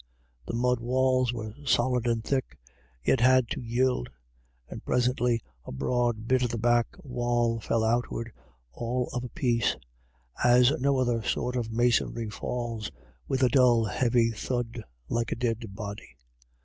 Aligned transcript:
The 0.47 0.55
mud 0.55 0.79
walls 0.79 1.31
were 1.31 1.53
solid 1.63 2.07
and 2.07 2.23
thick, 2.23 2.57
yet 3.03 3.19
had 3.19 3.47
to 3.51 3.61
yield, 3.61 4.09
and 4.67 4.83
presently 4.83 5.43
a 5.63 5.71
broad 5.71 6.27
bit 6.27 6.41
of 6.41 6.49
the 6.49 6.57
back 6.57 6.87
wall 7.03 7.59
fell 7.59 7.83
outward 7.83 8.31
all 8.71 9.11
of 9.13 9.23
a 9.23 9.29
piece, 9.29 9.75
as 10.43 10.71
no 10.81 10.97
other 10.97 11.21
sort 11.21 11.55
of 11.55 11.71
masonry 11.71 12.31
falls, 12.31 12.89
with 13.27 13.43
a 13.43 13.49
dull, 13.49 13.85
heavy 13.85 14.31
thud 14.31 14.81
like 15.07 15.31
a 15.31 15.35
dead 15.35 15.75
body. 15.75 16.17